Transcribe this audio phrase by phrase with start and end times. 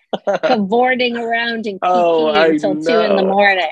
[0.43, 3.69] cavorting around and oh, until two in the morning.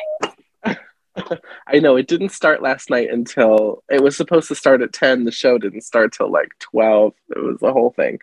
[1.68, 5.26] I know it didn't start last night until it was supposed to start at 10.
[5.26, 7.14] The show didn't start till like 12.
[7.36, 8.20] It was the whole thing.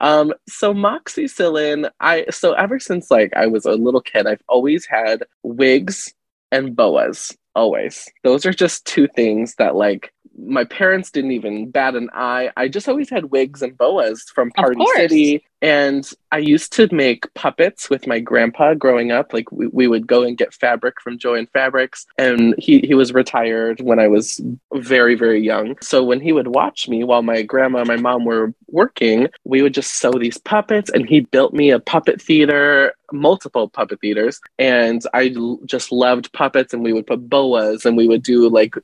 [0.00, 4.86] Um, so moxycillin, I so ever since like I was a little kid, I've always
[4.86, 6.14] had wigs
[6.52, 7.36] and boas.
[7.54, 8.08] Always.
[8.22, 12.50] Those are just two things that like my parents didn't even bat an eye.
[12.56, 15.44] I just always had wigs and boas from Party City.
[15.60, 19.32] And I used to make puppets with my grandpa growing up.
[19.32, 22.06] Like we, we would go and get fabric from Jo-Ann Fabrics.
[22.16, 24.40] And he, he was retired when I was
[24.74, 25.74] very, very young.
[25.82, 29.62] So when he would watch me while my grandma and my mom were working, we
[29.62, 30.90] would just sew these puppets.
[30.90, 34.40] And he built me a puppet theater, multiple puppet theaters.
[34.60, 35.34] And I
[35.66, 36.72] just loved puppets.
[36.72, 38.76] And we would put boas and we would do like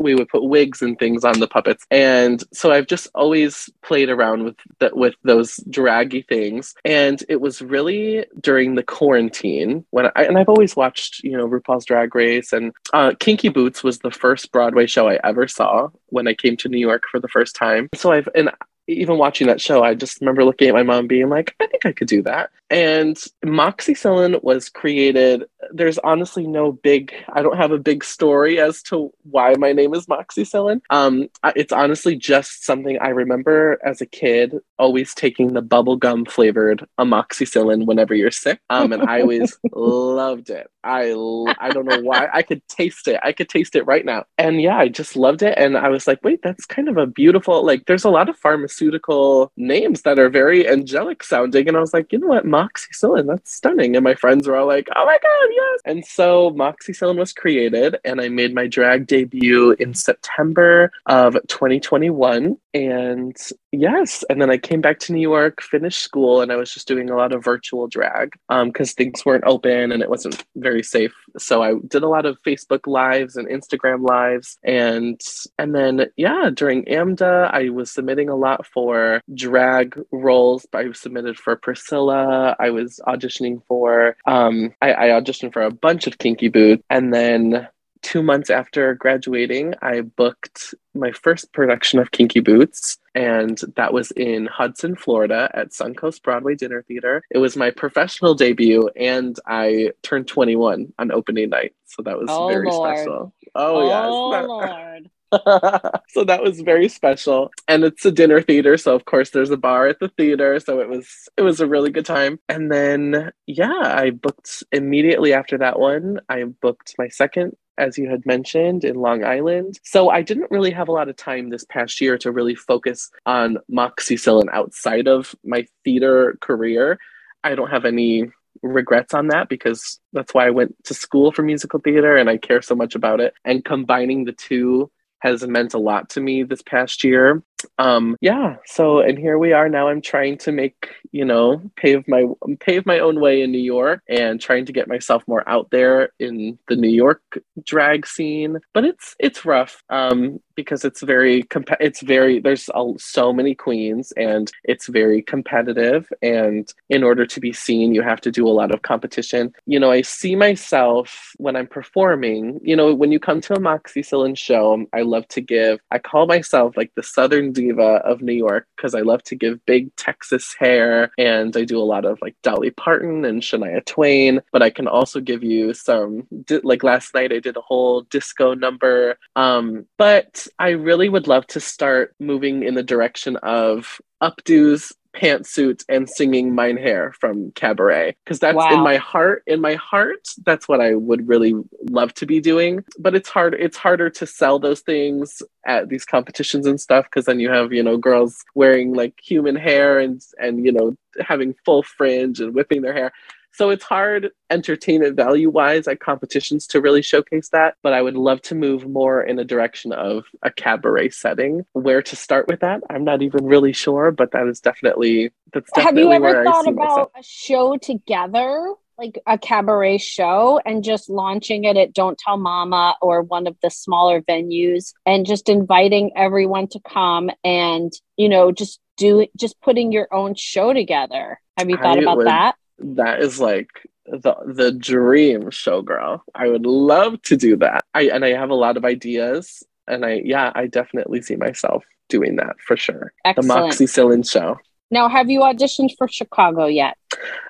[0.00, 4.08] we would put wigs and things on the puppets and so i've just always played
[4.08, 10.06] around with the, with those draggy things and it was really during the quarantine when
[10.06, 13.98] i and i've always watched you know rupaul's drag race and uh, kinky boots was
[14.00, 17.28] the first broadway show i ever saw when i came to new york for the
[17.28, 18.50] first time so i've and
[18.86, 21.86] even watching that show, I just remember looking at my mom being like, I think
[21.86, 22.50] I could do that.
[22.70, 25.44] And Moxycillin was created.
[25.72, 29.94] There's honestly no big, I don't have a big story as to why my name
[29.94, 30.80] is Moxycillin.
[30.90, 36.86] Um, it's honestly just something I remember as a kid always taking the bubblegum flavored
[36.98, 38.60] amoxicillin whenever you're sick.
[38.70, 40.68] Um, and I always loved it.
[40.82, 41.12] I,
[41.58, 42.28] I don't know why.
[42.32, 43.18] I could taste it.
[43.22, 44.24] I could taste it right now.
[44.36, 45.56] And yeah, I just loved it.
[45.56, 48.36] And I was like, wait, that's kind of a beautiful, like, there's a lot of
[48.36, 51.68] pharmaceutical names that are very angelic sounding.
[51.68, 52.44] And I was like, you know what?
[52.44, 53.96] Moxycillin, that's stunning.
[53.96, 55.80] And my friends were all like, oh my God, yes.
[55.84, 61.34] And so Moxie Moxycillin was created, and I made my drag debut in September of
[61.48, 62.56] 2021.
[62.72, 63.36] And
[63.70, 66.88] yes, and then I came back to New York, finished school, and I was just
[66.88, 70.82] doing a lot of virtual drag because um, things weren't open and it wasn't very
[70.82, 71.14] safe.
[71.38, 75.20] So I did a lot of Facebook lives and Instagram lives, and
[75.58, 80.66] and then yeah, during AMDA, I was submitting a lot for drag roles.
[80.72, 82.56] I submitted for Priscilla.
[82.58, 84.16] I was auditioning for.
[84.26, 86.82] Um, I, I auditioned for a bunch of Kinky Boots.
[86.90, 87.68] and then
[88.04, 94.10] two months after graduating, I booked my first production of Kinky Boots, and that was
[94.12, 97.24] in Hudson, Florida at Suncoast Broadway Dinner Theater.
[97.30, 101.74] It was my professional debut, and I turned 21 on opening night.
[101.86, 102.98] So that was oh, very Lord.
[102.98, 103.34] special.
[103.54, 104.48] Oh, oh yes.
[104.48, 105.10] Lord.
[106.08, 109.56] so that was very special and it's a dinner theater so of course there's a
[109.56, 113.30] bar at the theater so it was it was a really good time and then
[113.46, 118.84] yeah i booked immediately after that one i booked my second as you had mentioned,
[118.84, 119.80] in Long Island.
[119.82, 123.10] So I didn't really have a lot of time this past year to really focus
[123.26, 126.98] on Moxycillin outside of my theater career.
[127.42, 128.30] I don't have any
[128.62, 132.36] regrets on that because that's why I went to school for musical theater and I
[132.36, 133.34] care so much about it.
[133.44, 134.90] And combining the two
[135.24, 137.42] has meant a lot to me this past year
[137.78, 142.06] um yeah so and here we are now i'm trying to make you know pave
[142.08, 142.24] my
[142.60, 146.10] pave my own way in new york and trying to get myself more out there
[146.18, 147.22] in the new york
[147.64, 148.58] drag scene.
[148.72, 152.68] But it's it's rough um because it's very comp- it's very there's
[152.98, 156.08] so many queens and it's very competitive.
[156.22, 159.52] And in order to be seen you have to do a lot of competition.
[159.66, 163.58] You know i see myself when i'm performing you know when you come to a
[163.58, 168.34] moxycillin show i love to give i call myself like the southern diva of New
[168.34, 172.18] York because I love to give big Texas hair and I do a lot of
[172.20, 176.26] like Dolly Parton and Shania Twain, but I can also give you some
[176.62, 179.16] like last night I did a whole disco number.
[179.36, 185.84] Um, but I really would love to start moving in the direction of updos pantsuit
[185.88, 188.16] and singing Mein Herr from Cabaret.
[188.24, 188.74] Because that's wow.
[188.74, 191.54] in my heart in my heart that's what I would really
[191.90, 192.84] love to be doing.
[192.98, 197.26] But it's hard it's harder to sell those things at these competitions and stuff because
[197.26, 201.54] then you have you know girls wearing like human hair and and you know having
[201.64, 203.12] full fringe and whipping their hair
[203.54, 207.76] so it's hard entertainment value wise at competitions to really showcase that.
[207.82, 211.64] But I would love to move more in a direction of a cabaret setting.
[211.72, 215.70] Where to start with that, I'm not even really sure, but that is definitely that's
[215.70, 217.10] definitely Have you ever thought about myself.
[217.16, 218.74] a show together?
[218.96, 223.56] Like a cabaret show and just launching it at Don't Tell Mama or one of
[223.60, 229.30] the smaller venues and just inviting everyone to come and, you know, just do it
[229.36, 231.40] just putting your own show together.
[231.56, 232.54] Have you thought I about would, that?
[232.84, 233.70] That is like
[234.06, 236.20] the the dream showgirl.
[236.34, 237.84] I would love to do that.
[237.94, 241.84] I and I have a lot of ideas and I yeah, I definitely see myself
[242.08, 243.12] doing that for sure.
[243.24, 243.48] Excellent.
[243.48, 244.58] The Moxycillin show.
[244.90, 246.96] Now, have you auditioned for Chicago yet?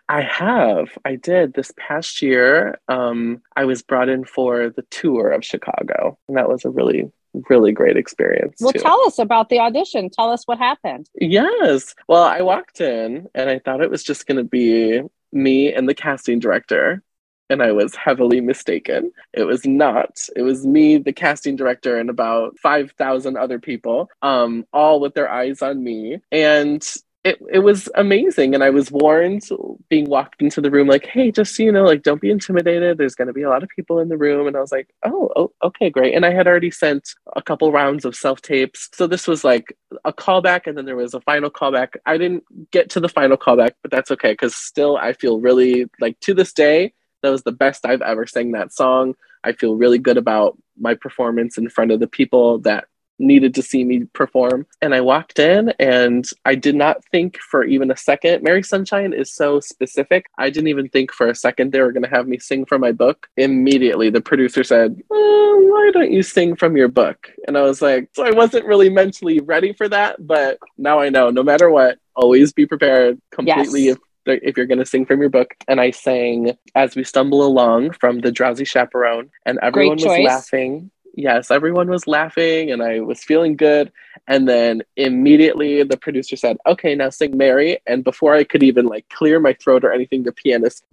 [0.09, 0.97] I have.
[1.05, 2.79] I did this past year.
[2.89, 7.11] Um, I was brought in for the tour of Chicago, and that was a really
[7.49, 8.61] really great experience.
[8.61, 8.79] Well, too.
[8.79, 10.09] tell us about the audition.
[10.09, 11.09] Tell us what happened.
[11.21, 11.95] Yes.
[12.09, 15.03] Well, I walked in and I thought it was just going to be
[15.35, 17.03] me and the casting director.
[17.51, 19.13] and I was heavily mistaken.
[19.35, 20.19] It was not.
[20.35, 25.31] It was me, the casting director, and about 5,000 other people, um, all with their
[25.31, 26.21] eyes on me.
[26.33, 26.83] And
[27.25, 28.55] it, it was amazing.
[28.55, 29.49] And i was warned
[29.89, 32.99] being walked into the room like hey just so you know like don't be intimidated.
[32.99, 34.47] There's going to be a lot of people in the room.
[34.47, 36.15] And i was like oh, oh okay great.
[36.15, 38.91] And i had already sent a couple rounds of self tapes.
[38.93, 41.95] So this was like a callback and then there was a final callback.
[42.07, 45.87] I didn't get to the final callback but that's okay because still i feel really
[46.01, 49.15] like to this day that was the best i've ever sang that song.
[49.45, 52.87] I feel really good about my performance in front of the people that
[53.19, 54.67] needed to see me perform.
[54.81, 58.43] And I walked in and I did not think for even a second.
[58.43, 60.27] Mary Sunshine is so specific.
[60.39, 62.81] I didn't even think for a second they were going to have me sing from
[62.81, 63.27] my book.
[63.37, 67.29] Immediately, the producer said, oh, Why don't you sing from your book?
[67.47, 70.27] And I was like, So I wasn't really mentally ready for that.
[70.27, 73.97] But now I know no matter what, always be prepared completely yes.
[73.97, 75.55] if if you're going to sing from your book.
[75.69, 80.91] And I sang As We Stumble Along from The Drowsy Chaperone, and everyone was laughing
[81.17, 83.93] yes, everyone was laughing and I was feeling good.
[84.27, 87.79] And then immediately the producer said, okay, now sing Mary.
[87.87, 90.85] And before I could even like clear my throat or anything, the pianist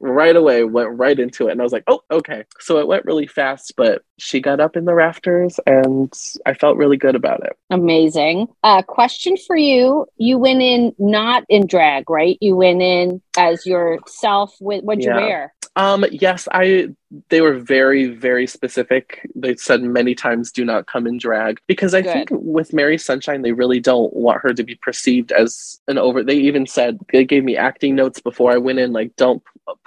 [0.00, 1.52] right away went right into it.
[1.52, 2.44] And I was like, oh, okay.
[2.58, 6.12] So it went really fast, but she got up in the rafters and
[6.46, 7.56] I felt really good about it.
[7.70, 8.46] Amazing.
[8.62, 10.06] Uh, question for you.
[10.16, 12.38] You went in not in drag, right?
[12.40, 15.18] You went in as yourself with what'd yeah.
[15.18, 15.54] you wear?
[15.74, 16.90] Um, yes, I
[17.28, 19.26] they were very, very specific.
[19.34, 22.12] They said many times do not come in drag because I Good.
[22.12, 26.22] think with Mary Sunshine, they really don't want her to be perceived as an over.
[26.22, 29.42] They even said they gave me acting notes before I went in, like, don't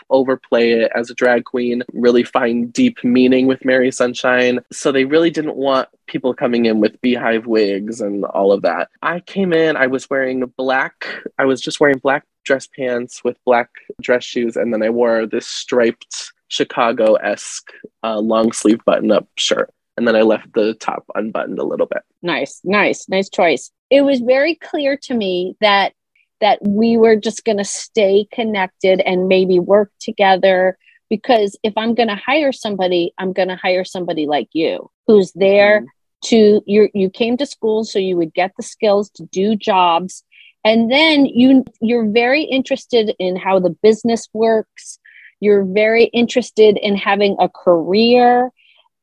[0.10, 4.25] overplay it as a drag queen, really find deep meaning with Mary Sunshine.
[4.72, 8.90] So they really didn't want people coming in with beehive wigs and all of that.
[9.02, 11.06] I came in, I was wearing black,
[11.38, 13.70] I was just wearing black dress pants with black
[14.02, 17.72] dress shoes, and then I wore this striped Chicago esque
[18.04, 19.72] uh, long sleeve button up shirt.
[19.98, 22.04] And then I left the top unbuttoned a little bit.
[22.22, 23.72] Nice, nice, nice choice.
[23.90, 25.94] It was very clear to me that
[26.42, 30.78] that we were just going to stay connected and maybe work together
[31.16, 35.32] because if I'm going to hire somebody, I'm going to hire somebody like you who's
[35.32, 35.88] there mm-hmm.
[36.26, 40.24] to you you came to school so you would get the skills to do jobs.
[40.66, 45.00] And then you you're very interested in how the business works.
[45.40, 48.52] You're very interested in having a career.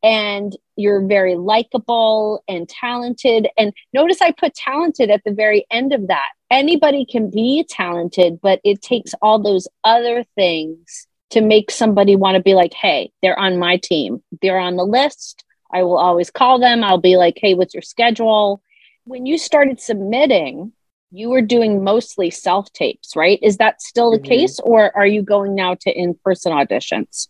[0.02, 3.48] And you're very likable and talented.
[3.56, 6.28] And notice i put talented at the very end of that.
[6.50, 12.36] Anybody can be talented but it takes all those other things to make somebody want
[12.36, 16.30] to be like hey they're on my team they're on the list i will always
[16.30, 18.62] call them i'll be like hey what's your schedule
[19.04, 20.72] when you started submitting
[21.12, 23.38] you were doing mostly self tapes, right?
[23.42, 24.26] Is that still the mm-hmm.
[24.26, 27.28] case, or are you going now to in person auditions?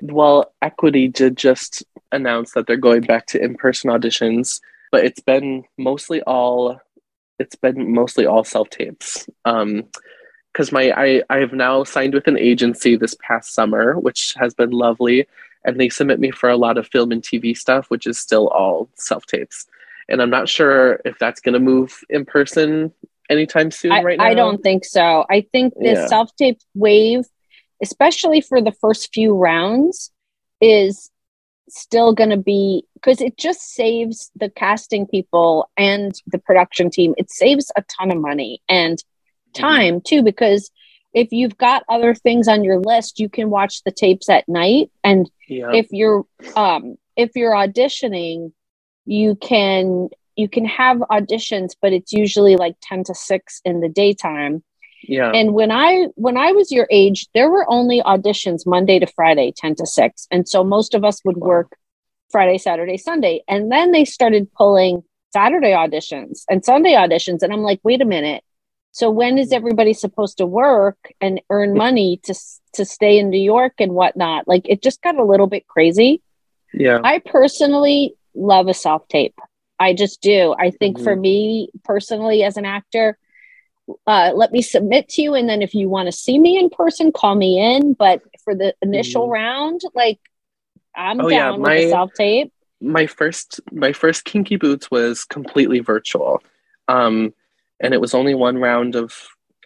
[0.00, 5.20] Well, Equity did just announce that they're going back to in person auditions, but it's
[5.20, 6.80] been mostly all
[7.38, 9.28] it's been mostly all self tapes.
[9.44, 9.84] Um,
[10.52, 14.54] because my I, I have now signed with an agency this past summer, which has
[14.54, 15.26] been lovely,
[15.64, 18.48] and they submit me for a lot of film and TV stuff, which is still
[18.48, 19.66] all self tapes.
[20.08, 22.92] And I'm not sure if that's going to move in person
[23.28, 24.24] anytime soon I, right now?
[24.24, 25.24] I don't think so.
[25.30, 26.06] I think the yeah.
[26.06, 27.24] self tape wave,
[27.82, 30.10] especially for the first few rounds,
[30.60, 31.10] is
[31.68, 37.14] still going to be because it just saves the casting people and the production team.
[37.18, 39.02] It saves a ton of money and.
[39.54, 40.06] Time mm-hmm.
[40.06, 40.70] too, because
[41.14, 44.90] if you've got other things on your list, you can watch the tapes at night.
[45.02, 45.72] And yeah.
[45.72, 48.52] if you're um, if you're auditioning,
[49.04, 53.88] you can you can have auditions but it's usually like 10 to 6 in the
[53.88, 54.62] daytime.
[55.02, 55.32] Yeah.
[55.32, 59.52] And when i when i was your age there were only auditions monday to friday
[59.56, 61.76] 10 to 6 and so most of us would work
[62.30, 63.42] friday saturday sunday.
[63.48, 67.42] And then they started pulling saturday auditions and sunday auditions.
[67.42, 68.44] And i'm like wait a minute
[68.90, 72.34] so when is everybody supposed to work and earn money to
[72.72, 76.22] to stay in new york and whatnot like it just got a little bit crazy
[76.72, 79.38] yeah i personally love a soft tape
[79.78, 80.54] I just do.
[80.58, 81.04] I think mm-hmm.
[81.04, 83.18] for me personally, as an actor,
[84.06, 85.34] uh, let me submit to you.
[85.34, 87.94] And then if you want to see me in person, call me in.
[87.94, 89.32] But for the initial mm-hmm.
[89.32, 90.18] round, like
[90.94, 91.58] I'm oh, down yeah.
[91.58, 92.52] my, with self tape.
[92.80, 96.42] My first, my first Kinky Boots was completely virtual.
[96.86, 97.34] Um,
[97.80, 99.14] and it was only one round of,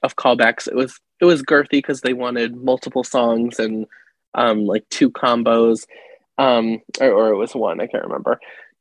[0.02, 0.66] of callbacks.
[0.66, 3.86] It was, it was girthy because they wanted multiple songs and
[4.34, 5.86] um, like two combos.
[6.38, 8.40] Um, or, or it was one, I can't remember.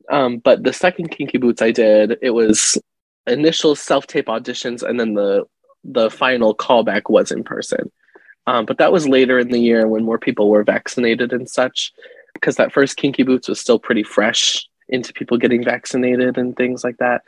[0.10, 2.78] Um, but the second Kinky Boots I did, it was
[3.28, 5.46] initial self tape auditions, and then the
[5.84, 7.92] the final callback was in person.
[8.48, 11.92] Um, but that was later in the year when more people were vaccinated and such,
[12.34, 16.84] because that first Kinky Boots was still pretty fresh into people getting vaccinated and things
[16.84, 17.22] like that.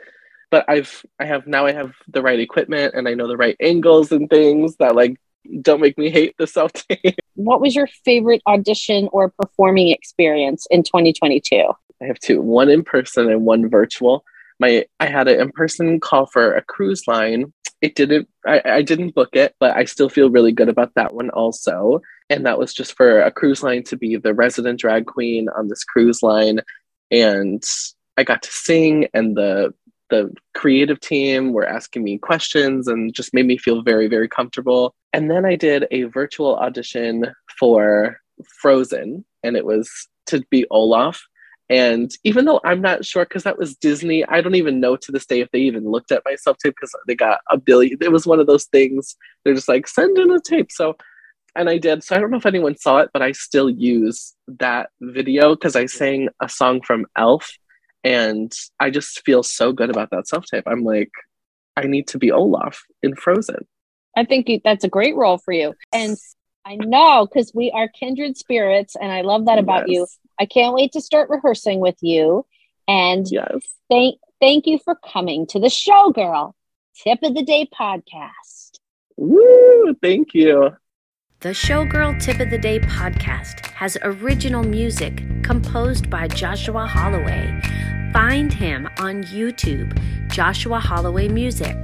[0.54, 3.56] But I've I have now I have the right equipment and I know the right
[3.58, 5.16] angles and things that like
[5.60, 7.18] don't make me hate the self tape.
[7.34, 11.56] What was your favorite audition or performing experience in 2022?
[12.00, 14.24] I have two, one in person and one virtual.
[14.60, 17.52] My I had an in-person call for a cruise line.
[17.82, 21.14] It didn't I, I didn't book it, but I still feel really good about that
[21.14, 22.00] one also.
[22.30, 25.66] And that was just for a cruise line to be the resident drag queen on
[25.66, 26.60] this cruise line.
[27.10, 27.64] And
[28.16, 29.74] I got to sing and the
[30.10, 34.94] the creative team were asking me questions and just made me feel very, very comfortable.
[35.12, 37.26] And then I did a virtual audition
[37.58, 38.18] for
[38.60, 41.22] Frozen, and it was to be Olaf.
[41.70, 45.12] And even though I'm not sure, because that was Disney, I don't even know to
[45.12, 47.98] this day if they even looked at my self tape because they got a billion.
[48.00, 49.16] It was one of those things.
[49.44, 50.70] They're just like, send in a tape.
[50.70, 50.96] So,
[51.56, 52.04] and I did.
[52.04, 55.74] So I don't know if anyone saw it, but I still use that video because
[55.74, 57.50] I sang a song from Elf.
[58.04, 60.64] And I just feel so good about that self tape.
[60.66, 61.10] I'm like,
[61.76, 63.66] I need to be Olaf in Frozen.
[64.16, 65.74] I think that's a great role for you.
[65.92, 66.16] And
[66.64, 69.94] I know because we are kindred spirits, and I love that about yes.
[69.94, 70.06] you.
[70.38, 72.46] I can't wait to start rehearsing with you.
[72.86, 73.60] And yes.
[73.90, 76.52] thank thank you for coming to the Showgirl
[77.02, 78.78] Tip of the Day podcast.
[79.16, 79.94] Woo!
[80.02, 80.70] Thank you.
[81.40, 87.60] The Showgirl Tip of the Day podcast has original music composed by Joshua Holloway.
[88.14, 89.92] Find him on YouTube,
[90.28, 91.76] Joshua Holloway Music.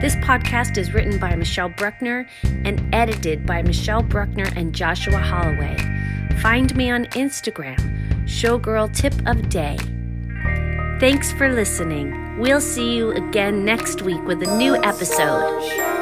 [0.00, 5.76] This podcast is written by Michelle Bruckner and edited by Michelle Bruckner and Joshua Holloway.
[6.40, 7.78] Find me on Instagram,
[8.24, 9.78] Showgirl Tip of Day.
[10.98, 12.40] Thanks for listening.
[12.40, 16.01] We'll see you again next week with a new episode.